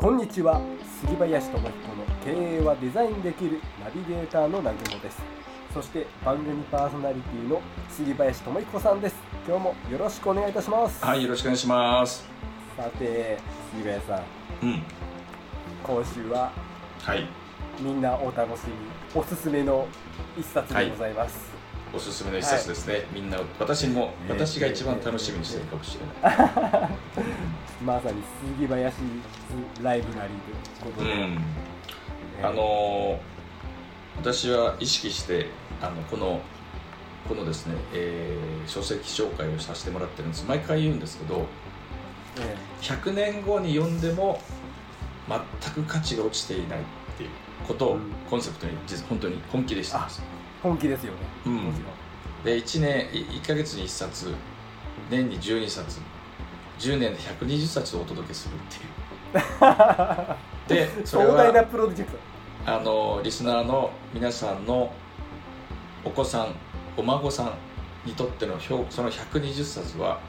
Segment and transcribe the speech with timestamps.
[0.00, 0.62] こんにちは
[1.02, 1.74] 杉林智彦の
[2.24, 5.20] 経営はデザインできるナビゲーターの南雲です
[5.74, 7.60] そして番組パーソナリティの
[7.90, 9.16] 杉林智彦さんです
[9.46, 12.26] 今日もよろしくお願いいたしますはい、よろしくお願いします。
[12.78, 13.36] さて
[13.72, 14.22] 杉林さん
[14.62, 14.82] うん。
[15.82, 16.50] 今週は
[17.02, 17.26] はい。
[17.78, 19.86] みんなお楽しみおすすめの
[20.34, 21.50] 一冊でございます、
[21.94, 23.02] おすすめの一冊ですね。
[23.12, 26.90] みんな、私も、えー私が一番楽しみにしてるかもしれない。
[27.84, 28.22] まさに
[28.56, 28.96] 杉林
[29.82, 31.18] ライブラリーということで、うん。
[32.38, 33.18] えーあのー
[34.18, 35.46] 私は意識して、
[35.80, 36.40] あの、この、
[37.26, 40.44] このですね、えー書籍紹介をさせてもらってるんです。
[40.46, 41.46] 毎回言うんですけど、
[42.38, 44.40] え100年後に読んでも
[45.28, 46.82] 全く価値が落ちていないっ
[47.16, 47.30] ていう
[47.66, 48.12] ことをうん。
[48.28, 50.20] コンセプトに実本当に本気でしてます。
[50.20, 51.72] ー本気ですよね、うん。
[52.44, 54.34] で1年1ヶ月に1冊
[55.10, 56.00] 年に12冊
[56.80, 59.50] 10年で120冊をお届けするっていう。
[60.66, 62.18] でそれ壮大なはプロジェクト。
[62.66, 64.92] あのリスナーの皆さんの
[66.04, 66.54] お子さん
[66.96, 67.52] お孫さん
[68.04, 70.20] にとっての評その120冊は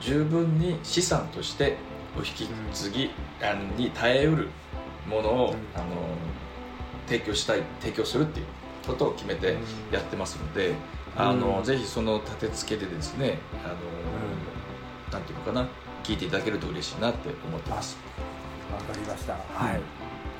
[0.00, 1.76] 十分に資産として
[2.16, 3.10] お引き継ぎ
[3.42, 4.48] あのに耐えうる
[5.06, 5.56] ものを、うん。
[5.74, 5.86] あの
[7.06, 8.46] 提供したい提供するっていう
[8.86, 9.56] ことを決めて
[9.90, 10.74] やってますので、
[11.16, 11.64] あのうん。
[11.64, 13.74] ぜひその立て付けでですねあの、
[15.12, 15.68] なんていうのかな
[16.02, 17.96] 聞いていただけると嬉しいなって思ってます。
[18.72, 19.32] わかりました。
[19.32, 19.80] はい、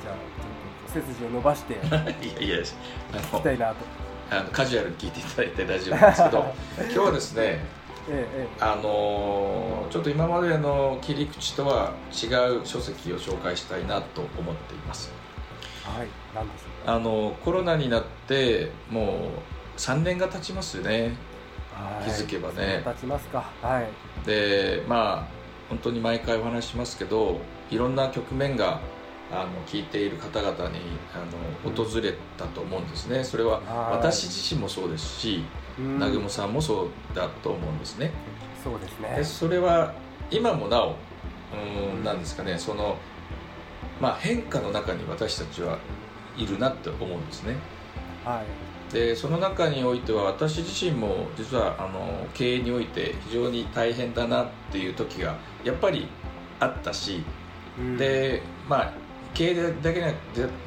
[0.01, 0.15] じゃあ
[0.87, 1.75] 背筋を伸ばして。
[1.75, 2.65] 聞 いやいや
[3.13, 3.75] あのきたいなと。
[4.31, 7.59] あのカジュアルに聞いていただいて大丈夫なんですけど今日はですねえ
[8.09, 15.11] ええあのちょっと今までの切り口とは違う書籍を紹介したいなと思っています。
[15.85, 16.07] えはい。
[16.33, 19.31] 何でしょあのコロナになっても
[19.77, 21.15] う3年が経ちますよね。
[22.05, 22.83] 気づけばね。
[22.85, 23.49] 立ちますか。
[23.61, 24.25] はい。
[24.25, 25.40] でまあ
[25.71, 28.81] 本当に毎回お話ししますけどいろんな局面が
[29.31, 30.79] あの聞いている方々に
[31.13, 33.23] あの訪れたと思うんですね。
[33.23, 33.97] それははい。
[33.97, 35.45] 私自身もそうですし
[35.79, 35.93] うん。
[35.93, 38.11] 南雲さんもそうだと思うんですね。
[38.61, 39.15] そうですね。
[39.15, 39.93] でそれは
[40.29, 40.95] 今もなお
[41.53, 42.57] うんなんですかね。
[42.59, 42.97] その、
[44.01, 45.77] まあ、変化の中に私たちは
[46.35, 47.55] いるなって思うんですね。
[48.25, 56.07] はいでその中においては私自身も実はあの経営において非常に大変だなっていう時がやっぱり
[56.59, 57.23] あったし、
[57.77, 57.97] うん。
[57.97, 58.93] でまあ
[59.33, 60.11] 経営だけな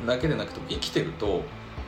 [0.06, 1.42] だけでなくても生きてると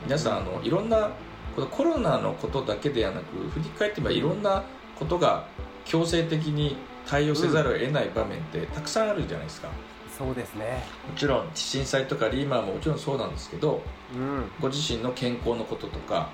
[0.04, 1.10] 皆さんあのいろんな
[1.54, 4.62] このコロナのことだけではなく振り返ってみればいろんな
[4.98, 5.48] ことが
[5.86, 6.76] 強制的に
[7.06, 9.68] 対応せざるを得ない場面ってたくさんあるじゃないですか、
[10.16, 10.82] そうですね。
[11.08, 13.84] もちろん震災とかリーマンももちろんそうなんですけど
[14.14, 14.50] うん。
[14.60, 16.30] ご自身の健康のこととか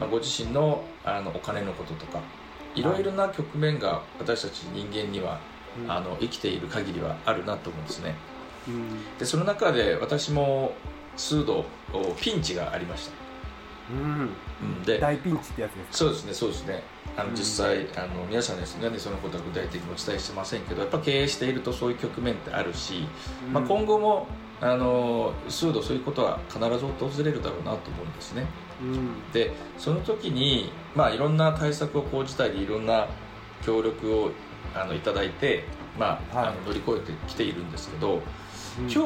[0.00, 2.20] まあ、ご自身のあのお金のこととか
[2.74, 5.40] いろいろな局面が私たち人間には、
[5.78, 5.90] うん。
[5.90, 8.14] あの生きている限りはあるなと思うんですね。
[8.66, 9.18] うん。
[9.18, 10.76] でその中で私も
[11.16, 13.21] 数度おピンチがありました、
[14.84, 15.96] で大ピンチってやつですか？
[15.96, 16.82] そうですねそうですね。
[17.16, 17.30] あうん。
[17.30, 23.06] の実際、あの皆さんですねそのことは具体的にお伝えしてませんけどやっぱ経営しているとそういう局面ってあるし、
[23.52, 24.28] まあ、今後も
[24.60, 28.46] あの数度そういうことは必ず訪れるだろうなと思うんですね。
[28.80, 29.32] うん。
[29.32, 33.08] でその時に、まあ、いろんな対策を講じたりいろんな
[33.64, 34.30] 協力を
[34.74, 35.64] あのいただいて、
[35.98, 36.48] まあはい。
[36.48, 38.20] あの乗り越えてきているんですけど、うん。
[38.84, 39.00] 今日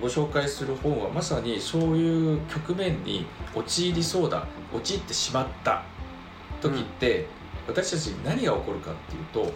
[0.00, 5.82] ご紹介する本はまさにそういう局面に陥りそうだ陥ってしまった
[6.60, 7.26] 時って、
[7.66, 9.50] 私たちに何が起こるかっていうとうん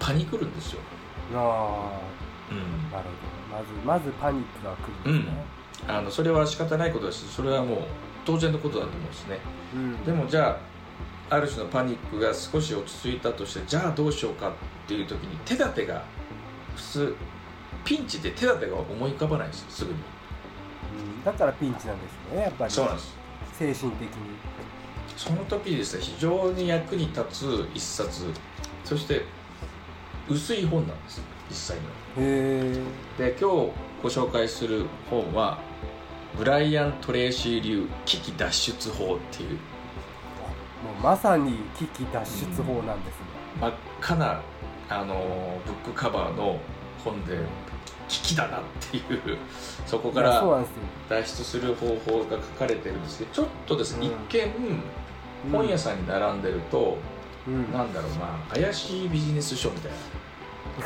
[0.00, 0.80] パニクるんですよ。
[1.34, 2.00] あ
[2.50, 2.94] うん。
[2.94, 3.08] あなる
[3.80, 3.94] ほど。
[3.94, 5.44] まずまずパニックが来るんですね。
[5.86, 7.78] あのそれは仕方ないことだしそれはもう
[8.24, 9.38] 当然のことだと思うんですね。
[9.74, 10.04] うん。
[10.04, 10.58] でもじゃ
[11.30, 14.52] あある種のパニックが少し落ち着いたとしてじゃあどうしようかっ
[14.86, 16.02] ていう時に手立てが
[16.74, 17.16] 普通
[17.88, 19.96] ピンチで手立てが思い浮かばないんですよすぐに。
[19.96, 20.02] う
[21.20, 22.70] んだからピンチなんですよねやっぱり。
[22.70, 23.16] そうなんです。
[23.58, 24.16] 精神的に。
[25.16, 28.26] その時にですね非常に役に立つ一冊。
[28.84, 29.22] そして
[30.28, 32.82] 薄い本なんです実際にはへ
[33.18, 33.72] えで今日
[34.02, 35.58] ご紹介する本は
[36.36, 39.50] ブライアン・トレーシー流危機脱出法っていう。
[39.50, 39.58] も
[41.00, 42.24] うまさに危機脱
[42.54, 43.20] 出法なんですね、
[43.60, 44.42] 真っ赤な
[44.90, 46.60] あのブックカバーの
[47.04, 47.38] 本で
[48.08, 48.60] 危機だなっ
[48.90, 49.38] ていう
[49.86, 50.42] そこから
[51.08, 53.98] 脱出する方法が書かれてるんですけどちょっとです。
[53.98, 54.12] ね、うん。
[54.12, 54.82] 一見
[55.52, 56.96] 本屋さんに並んでると、
[57.46, 57.72] うん。
[57.72, 59.92] なんだろうまあ怪しいビジネス書みたい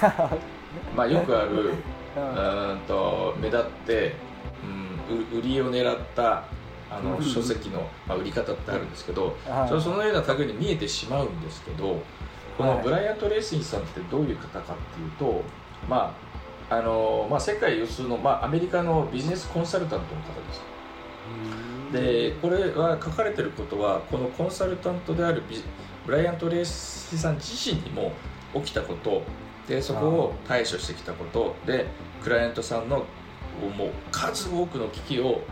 [0.03, 0.31] な。
[0.97, 1.70] まあよくある
[2.17, 4.15] うーんと目立って、
[5.11, 6.44] うん、う売りを狙った
[6.91, 7.25] あのうん。
[7.25, 9.69] 書籍の、まあ、売り方ってあるんですけど、はい。
[9.69, 12.03] そそのような類に見えてしまうんですけど
[12.58, 15.43] このはいブライアント・レーシンさんってどういう方かっていうと、
[15.88, 16.14] ま
[16.70, 20.62] ああの、まあ、世界有数の、まあ、アメリカのビジネスコンサルタントの方です。
[21.93, 25.62] でこれは書かれてることはこのコンサルタントであるビ
[26.06, 28.12] ブライアント・レイシーさん自身にも
[28.55, 29.23] 起きたこと。
[29.69, 31.55] でそこを対処してきたこと。
[31.67, 31.87] で
[32.23, 33.05] クライアントさんの
[33.76, 35.43] もう数多くの危機を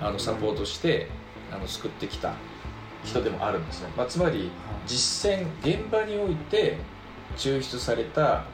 [0.00, 1.08] あのサポートして、
[1.52, 2.34] あの救ってきた
[3.04, 4.50] 人でもあるんですね、まあ、つまり
[4.86, 6.78] 実践現場において
[7.36, 8.44] 抽出された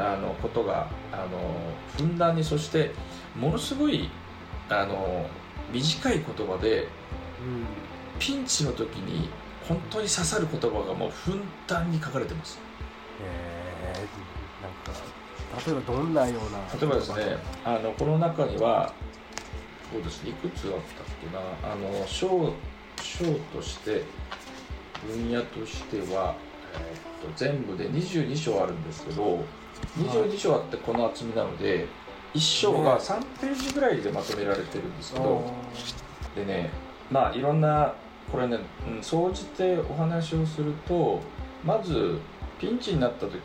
[0.00, 1.28] あのことがあの
[1.96, 2.92] ふんだんにそして
[3.36, 4.08] ものすごい
[4.68, 5.26] あの
[5.72, 6.88] 短い言葉でうん
[8.18, 9.28] ピンチの時に
[9.68, 12.58] 本当に刺さる言葉がもうふんだんに書かれてます。
[13.22, 15.02] えー、なんか
[15.66, 18.92] 例えばどんなような例えばですねあのこの中には
[19.92, 20.80] そうですねいくつあったっ
[21.20, 21.26] け
[21.66, 21.72] な？
[21.72, 22.54] あの章
[23.02, 23.24] 章
[23.54, 24.04] として
[25.06, 26.34] 分野としては、
[26.74, 29.44] えーっと全部で22章あるんですけど
[29.98, 31.86] 22章あってこの厚みなので
[32.34, 35.42] 1章が3ページぐらいでまとめられてるんですけど、
[36.36, 36.70] でね
[37.10, 37.94] まあいろんな
[38.30, 41.20] これねうん総じてお話をすると
[41.64, 42.18] まず
[42.60, 43.40] ピンチになった時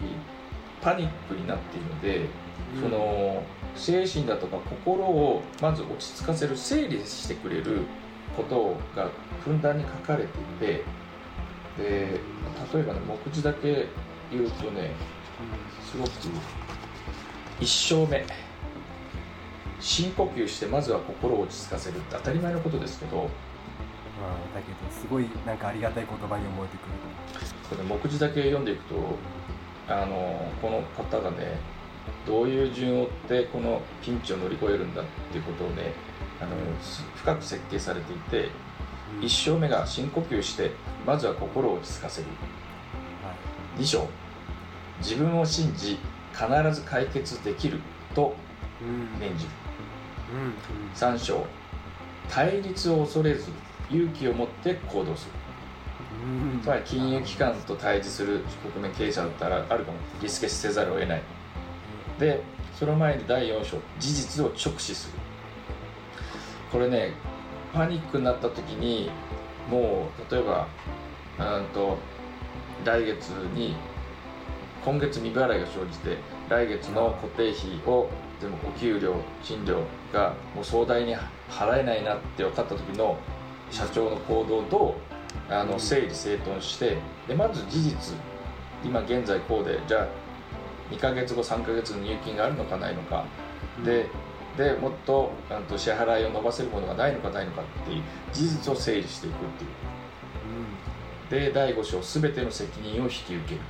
[0.81, 2.29] パニックになっているので、
[2.79, 3.43] その
[3.75, 7.81] 精神だとか心をまず落ち着かせる整理してくれる
[8.37, 9.09] ことが
[9.43, 10.83] ふんだんに書かれていて
[11.77, 12.19] で
[12.73, 13.87] 例えばね目次だけ
[14.31, 14.91] 言うとね
[15.89, 16.09] すごく
[17.59, 18.25] 1章目。
[19.79, 23.17] 深呼吸してまずは心を落ち着かせるって当たり前のことですけど。
[23.17, 26.95] まあ、だけどすごいなんかありがたい言葉に思えてくる
[27.69, 28.95] これ目次だけ読んでいくと
[29.89, 31.59] あのこの方がね
[32.25, 35.93] どういう順を追ってこのピンチを乗り越えるんだっていうことをね
[36.41, 38.49] あのす深く設計されていて
[39.21, 40.71] 1章目が深呼吸して
[41.05, 42.27] まずは心を落ち着かせる。
[43.23, 43.33] は
[43.77, 43.81] い。
[43.81, 44.07] 2章
[44.99, 45.99] 自分を信じ
[46.33, 47.79] 必ず解決できる
[48.13, 48.35] と
[48.81, 49.19] うん。
[49.19, 49.49] 念じる。
[50.33, 50.53] うん。
[50.93, 51.45] 3章
[52.29, 53.51] 対立を恐れず
[53.89, 55.31] 勇気を持って行動する。
[56.53, 56.61] うん。
[56.61, 58.43] つまり金融機関と対峙する
[58.73, 59.97] 国民経営者だったらあるかも。
[60.21, 61.21] リスケせざるを得ない。
[62.19, 62.41] で
[62.77, 65.19] その前に第4章事実を直視する。
[66.71, 67.13] これね
[67.73, 69.09] パニックになった時に
[69.69, 70.67] もう例えば
[71.37, 71.97] うんと
[72.83, 73.75] 来月に
[74.85, 76.17] 今月未払いが生じて
[76.47, 78.07] 来月の固定費を
[78.39, 79.81] でもお給料賃料
[80.13, 81.15] がもう壮大に
[81.49, 83.17] 払えないなって分かった時の
[83.71, 84.95] 社長の行動をど
[85.49, 86.97] うあの整理整頓して
[87.27, 88.15] でまず事実
[88.83, 90.07] 今現在こうでじゃあ
[90.93, 93.25] 2ヶ月後3ヶ月の入金があるのかないのか。
[93.83, 94.07] で
[94.55, 99.69] でもっとあの支払いを伸ばせるものがないのかないのかっていう事実を整理していくっていう。
[101.29, 103.61] で第5章全ての責任を引き受ける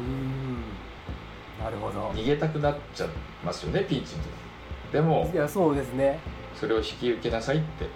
[0.00, 0.06] うん。
[0.06, 0.64] うん
[1.62, 2.08] なるほど。
[2.10, 3.08] 逃げたくなっちゃい
[3.44, 4.28] ますよねピンチの時。
[4.92, 6.18] でもいやそうですね。
[6.54, 7.86] それを引き受けなさいって。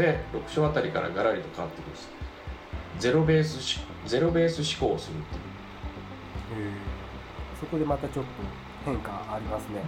[0.00, 2.08] で6章あたりからガラリと変わってくるんです
[3.00, 6.72] ゼロベースしゼロベース思考をするっていう。
[7.58, 8.30] そこでまたちょっと
[8.84, 9.82] 変化ありますね。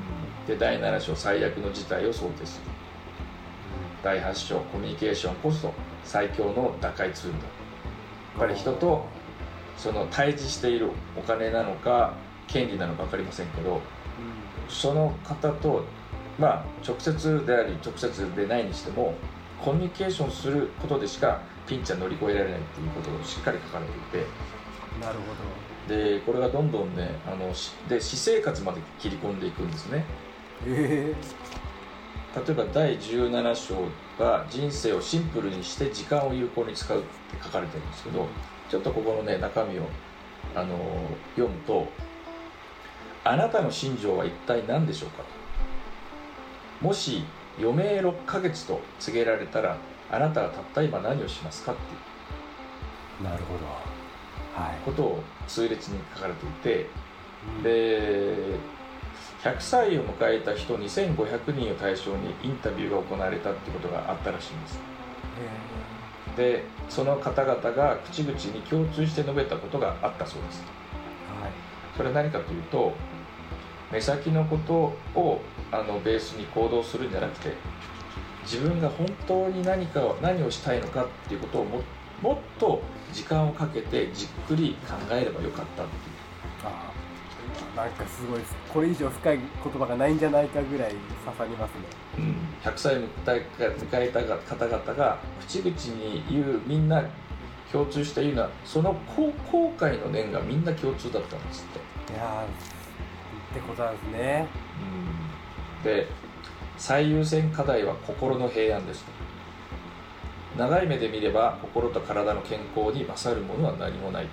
[0.48, 2.64] で第7章最悪の事態を想定する。
[4.02, 5.72] 第8章コミュニケーションこそ
[6.04, 7.44] 最強の打開ツールだ。
[7.44, 7.48] や
[8.38, 9.06] っぱり人と
[9.80, 12.14] その対峙しているお金なのか
[12.46, 13.80] 権利なのか分かりませんけど
[14.68, 15.84] その方と
[16.38, 19.14] まあ直接であり直接でないにしても
[19.58, 24.18] コミュニケーションすることでしかピンチは乗り越えられないっていうことをしっかり書かれていて。
[24.18, 25.24] うんなるほ
[25.88, 30.04] でこれがどんどんねあのしで私生活まで切り込んでいくんですね。
[30.66, 31.14] え
[32.36, 33.74] 例えば第17章
[34.18, 37.08] が人生をシンプルにして時間を有効に使うって
[37.42, 38.28] 書かれてるんですけど
[38.68, 39.82] ちょっとここのね中身を
[40.54, 40.76] あの
[41.34, 41.88] 読むと
[43.24, 45.24] 「あなたの信条は一体何でしょうか?」
[46.80, 47.24] もし
[47.58, 49.76] 余命6ヶ月と告げられたら
[50.10, 51.96] あなたはたった今何をしますかってい
[53.20, 53.24] う。
[53.24, 53.66] なるほど。
[54.62, 54.78] はい。
[54.84, 56.86] ことを痛烈に書かれていて
[57.56, 57.62] うん。
[57.62, 58.36] で
[59.42, 64.80] 100歳を迎えた人2500人を対象にインタビューが行われたってことがあったらしいんです。
[66.36, 70.62] へでその方々が口々に共通して述べたことがあったそうです。
[71.38, 71.52] えはい。
[71.96, 72.92] それは何かというと
[73.90, 74.74] 目先のこと
[75.18, 75.40] を
[75.72, 77.54] あのベースに行動するんじゃなくて
[78.42, 81.82] 自分が本当に何かを何をしたいのかっていうことをも
[82.22, 82.82] もっと
[83.12, 86.19] 時間をかけてじっくり考えればよかったっていう
[87.76, 88.56] なんかすごいです。
[88.72, 91.78] これ以上深い言葉がないんじゃないかぐらい刺さりますね。
[92.18, 93.08] うん、100歳を迎
[93.92, 94.22] えた
[94.56, 97.04] 方々が口々に言うみんな
[97.70, 102.12] 共通して言うのはその後後悔の念がみんな共通だったんですって。
[102.12, 104.46] いやーてことなんですね。
[105.78, 105.82] うん。
[105.84, 106.08] で
[106.76, 109.12] 最優先課題は心の平安ですと
[110.56, 114.30] 長い目で見れば心と体の健康に勝るものは何もないと。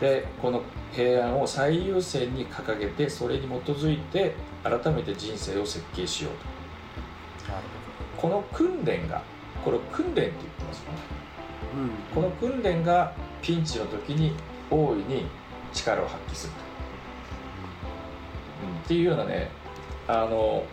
[0.00, 6.60] でこの平安を最優先に掲げてそれに基づいて改めて人生を設計しようと。
[8.16, 9.22] この訓練が
[9.64, 10.86] これを訓練って言ってますね。
[12.14, 12.30] ほどうん。
[12.40, 14.34] この訓練がピンチの時に
[14.70, 15.26] 大いに
[15.72, 16.58] 力を発揮すると、
[18.66, 18.78] うん。
[18.78, 19.50] っていうようなね
[20.08, 20.64] あの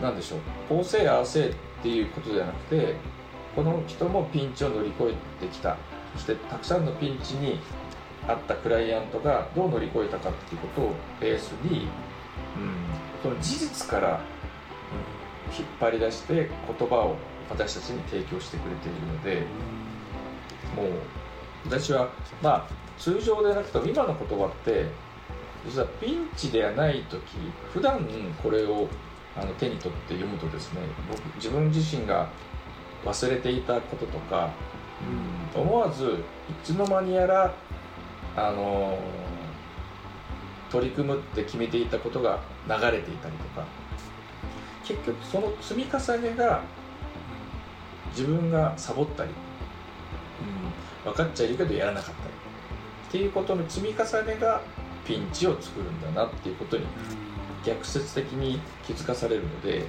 [0.00, 0.40] なんでしょう。
[0.68, 2.94] こうせいああせいっていうことではなくて
[3.56, 5.76] この人もピンチを乗り越えてきた。
[6.14, 7.60] そしてたくさんのピンチに
[8.32, 11.88] あったクライアントがどう乗り越えたかっていうことをベースに、うん、
[13.22, 14.20] その事実から、
[15.58, 17.16] 引っ張り出して言葉を
[17.50, 19.46] 私たちに提供してくれているので
[20.76, 20.92] もう
[21.66, 22.08] 私は
[22.40, 24.86] まあ通常でなくても今の言葉って
[25.66, 27.20] 実はピンチではない時
[27.72, 28.06] 普段
[28.42, 28.88] これを
[29.36, 32.28] あの手に取って読むとですね僕自分自身が
[33.04, 34.50] 忘れていたこととか、
[35.54, 36.04] うん、思わず
[36.48, 37.52] いつの間にやら
[38.36, 38.98] あの
[40.70, 43.66] 取り組むって決めていたことが流れていたりとか
[44.84, 46.62] 結局その積み重ねが
[48.10, 49.30] 自分がサボったり、
[51.04, 52.34] うん、分かっちゃいるけどやらなかったり
[53.08, 54.60] っていうことの積み重ねが
[55.06, 56.84] ピンチを作るんだなっていうことに
[57.64, 59.86] 逆説的に気づかされるので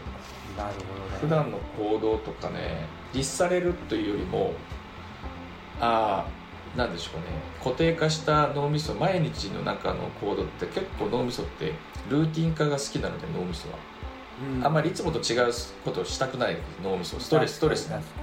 [0.58, 0.74] なる
[1.22, 1.44] 普ほどね。
[1.44, 4.54] 段の行動とかね律されるというよりも
[5.80, 6.41] ああ
[6.76, 7.26] なんでしょうね。
[7.64, 11.74] 固定化した脳みそ毎日の中の行動って結構脳みそって
[12.10, 13.76] ルーティン化が好きなので脳みそは。
[14.58, 14.66] うん。
[14.66, 18.14] あんまりいつもと違うことをしたくない脳みそストレスストレスなん確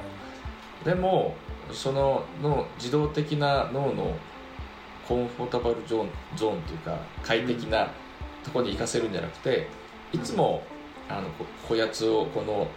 [0.85, 1.35] でも
[1.73, 4.17] そのの自動的な脳の
[5.07, 7.91] コンフォータブルゾーンゾーンというか快適な
[8.45, 9.69] ところに行かせるんじゃなくて
[10.13, 10.63] いつも
[11.09, 12.69] あのここやつをこの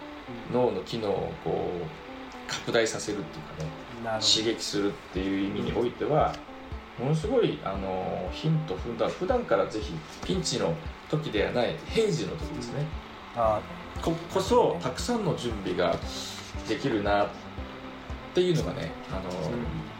[0.52, 2.01] 脳の機能をこう
[2.46, 6.34] 拡大させるっていうかね刺激するっていう意味においては
[6.98, 9.92] ものすごいあのヒント普段普段からぜひ
[10.24, 10.74] ピンチの
[11.10, 12.86] 時ではない平時の時ですね。
[13.34, 13.60] どあ。
[14.02, 15.96] ここそたくさんの準備が
[16.68, 17.28] できるなっ
[18.34, 19.20] ていうのがねあ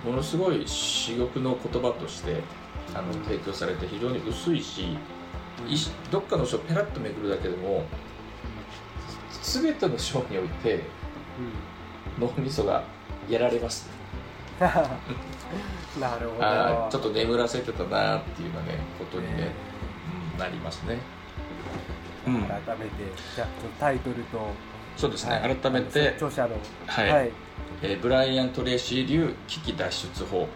[0.07, 2.43] の、ものすごい珠玉の言葉として
[2.95, 4.97] あの提供されて非常に薄いし
[6.11, 7.85] どっかの章をペラッとめくるだけでも
[9.43, 10.83] 全ての章においてうん
[12.19, 12.83] 脳みそが
[13.29, 13.93] やられますね。
[16.01, 16.47] なるほど。
[16.47, 19.51] あーちょっと眠らせてたなっていうようなねことにね、
[20.35, 20.99] うん、なりますね、
[22.27, 22.91] うん、改めて
[23.35, 23.47] じゃ
[23.79, 24.39] タイトルと
[24.97, 25.57] そうですね、はい。
[25.57, 26.51] 改めて、著者の
[26.87, 27.11] はい。
[27.11, 27.31] はい。
[27.83, 30.49] えーブライアン・トレーシー流危機脱出法。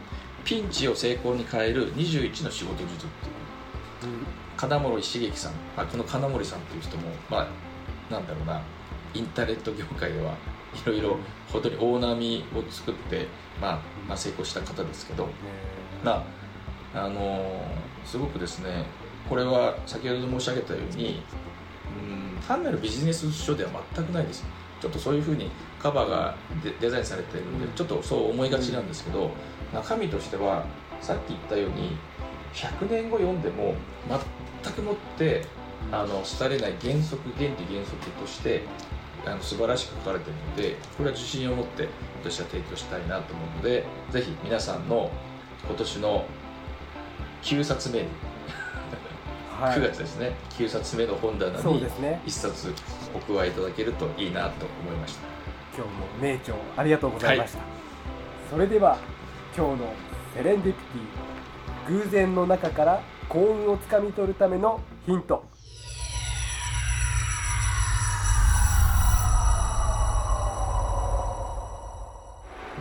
[0.44, 3.36] ピンチを成功に変える21の仕事術っていう。
[4.56, 8.62] 金森茂樹さん、まあ、この金森さんっていう人もまあなんだろうな
[9.14, 11.16] インターネット業界ではいろいろ
[11.52, 13.26] 本当に大波を作って、
[13.60, 15.32] まあ、まあ成功した方ですけど、ね
[16.04, 16.24] ま
[16.94, 18.86] ああのーすごくですね
[19.28, 21.20] これは先ほど申し上げたように
[22.00, 24.44] うん単なるビジネス書では全くないです。
[24.80, 25.50] ちょっとそういうふうに
[25.80, 29.30] カバーがデデザインされてるんでちょっとそう思いがちなんですけど
[29.72, 30.64] 中身としては
[31.00, 31.96] さっき言ったように
[32.52, 33.74] 100年後読んでも
[34.62, 35.46] 全くもって
[35.92, 38.62] あの廃れない原則原理原則として
[39.24, 41.88] あの素晴らしく書かれているのでこれは自信を持って
[42.22, 45.10] 私は提供したいなと思うのでぜひ皆さんの
[45.66, 46.26] 今年の
[47.42, 48.08] 9冊目に、
[49.60, 49.78] はい。
[49.78, 52.20] 9月ですね9冊目の本棚にそうですね。
[52.26, 52.72] 1冊
[53.14, 55.26] お加えいただけるといいなと思いました。
[55.76, 57.58] 今日も名著ありがとうございました、
[58.50, 58.98] それでは
[59.56, 59.92] 今日の
[60.34, 65.44] セレンディピティ偶然の中から幸運をつかみ取るためのヒント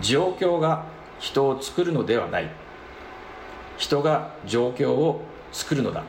[0.02, 0.86] 状況が
[1.20, 2.50] 人を作るのではない。
[3.78, 5.22] 人が状況を
[5.52, 6.04] 作るのだ。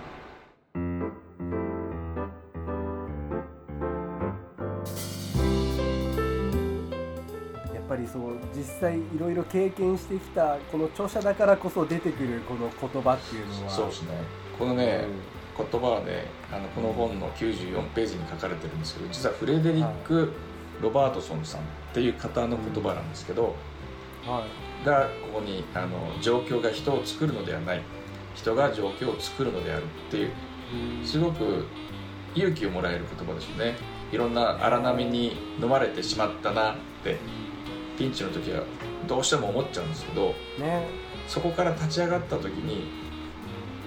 [7.75, 13.71] やっぱりそう実際いろいろ経験してきたこの著者だからこそ出てくるこの言葉っていうのは。
[13.71, 14.09] そうですね。
[14.59, 15.05] このね、
[15.57, 20.33] 言葉はねあのこの本の94ページに書かれてるんですけど実はフレデリック・
[20.83, 21.64] ロバートソンさんっ
[21.95, 23.52] ていう方の言葉なんですけど、はい
[24.85, 27.83] がここにあの状況が人を作るのではない。
[28.35, 30.30] 人が状況を作るのであるっていう。
[31.04, 31.64] すごく
[32.35, 33.76] 勇気をもらえる言葉ですよね。
[34.12, 37.16] いろんな荒波に飲まれてしまったなって
[37.99, 38.62] ピンチの時は
[39.09, 40.87] どうしても思っちゃうんですけどね。
[41.26, 42.87] そこから立ち上がった時に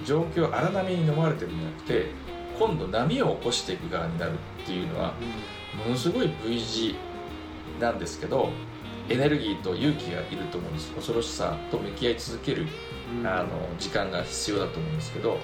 [0.04, 2.06] 状況荒波に飲まれてるんじゃなくて
[2.58, 4.32] 今度波を起こしていく側になる
[4.62, 5.14] っていうのは
[5.84, 6.96] ものすごい V 字
[7.80, 8.50] なんですけど
[9.10, 10.92] エネルギーと勇気がいると思うんです。
[10.92, 12.66] 恐ろしさと向き合い続ける
[13.18, 13.26] うん。
[13.26, 15.38] あの時間が必要だと思うんですけど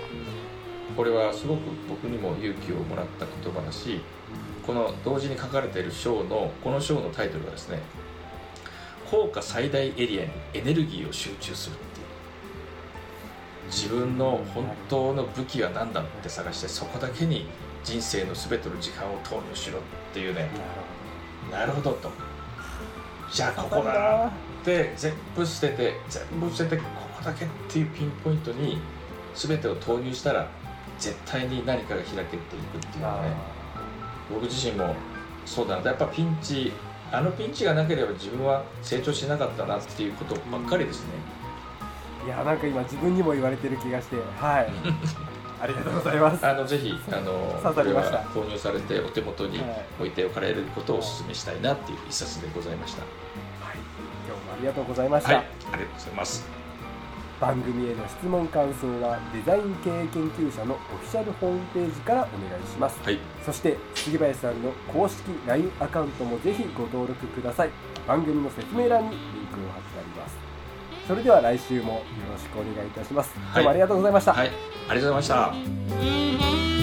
[0.96, 4.00] これはすごく僕にも勇気をもらった言葉だし
[4.64, 7.80] この同時に書かれている章のこの章のタイトルはですね
[9.10, 12.06] 効果最大エリアにエネルギーを集中するっていう。
[13.68, 17.46] 自分の本当の武器は何だって探してそこだけに
[17.82, 19.82] 人生の全ての時間を投入しろっ
[20.12, 20.48] ていうね。
[21.50, 22.10] なるほどと
[23.30, 24.30] じゃあここだなっ
[24.64, 26.82] て全部捨てて全部捨ててこ
[27.18, 28.78] こだけっていうピンポイントに
[29.34, 30.48] 全てを投入したら
[30.98, 33.36] 絶対に何かが開けていくっていうのはね
[34.32, 34.94] 僕自身も
[35.44, 35.82] そうだな。
[35.90, 36.72] やっぱピンチ
[37.12, 41.12] あのピンチがなければ自分は成長しなかったなっていうことばっかりですね、
[42.26, 44.72] いやなんか今自分にも言われてる気がしてはい
[45.66, 46.46] ありがとうございます。
[46.46, 47.32] あのぜひあの
[47.74, 53.02] これは購入されてお手元にはい置いておかれることをお勧めしたいなっていう一冊でございました。
[53.02, 53.76] はい。
[54.28, 55.44] 今日もありがとうございました、はい。
[55.44, 56.48] ありがとうございます。
[57.40, 62.98] 番組への質問感想はデザイン経営研究者のオフィシャルホームページからお願いします。
[63.02, 63.18] はい。
[63.44, 67.70] そして杉林さんの公式 LINE アカウントもぜひご登録ください。
[68.06, 69.18] 番組の説明欄にリン
[69.48, 70.45] クを貼ってあります
[71.06, 72.00] それでは来週もよ
[72.32, 73.54] ろしくお願いいたします、はい。
[73.54, 74.50] どうもありがとうございました、はい。
[74.88, 76.75] ありがとうございました